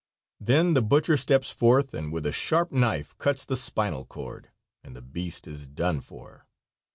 Then 0.39 0.73
the 0.73 0.81
butcher 0.81 1.15
steps 1.15 1.51
forth 1.51 1.93
and 1.93 2.11
with 2.11 2.25
a 2.25 2.31
sharp 2.31 2.71
knife 2.71 3.15
cuts 3.19 3.45
the 3.45 3.55
spinal 3.55 4.03
cord, 4.03 4.49
and 4.83 4.95
the 4.95 5.01
beast 5.03 5.47
is 5.47 5.67
done 5.67 5.99
for. 6.01 6.47